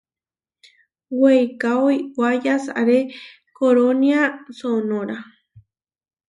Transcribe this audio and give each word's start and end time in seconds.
Weikáo 1.19 1.85
iʼwá 1.97 2.29
yasaré 2.45 2.99
korónia 3.57 4.21
Sonóra. 4.59 5.17